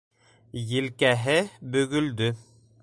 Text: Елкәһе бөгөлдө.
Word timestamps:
Елкәһе 0.71 1.37
бөгөлдө. 1.77 2.33